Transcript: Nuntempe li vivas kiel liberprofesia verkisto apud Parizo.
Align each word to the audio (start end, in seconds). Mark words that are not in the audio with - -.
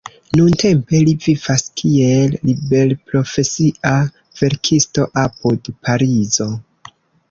Nuntempe 0.37 1.01
li 1.09 1.13
vivas 1.25 1.65
kiel 1.81 2.33
liberprofesia 2.51 3.95
verkisto 4.43 5.11
apud 5.29 5.75
Parizo. 5.85 6.55